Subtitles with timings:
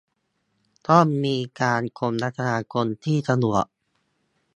[0.89, 3.65] ต้องมีการคมนาคมที่สะดวก